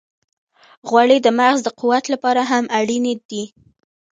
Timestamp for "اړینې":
2.79-3.13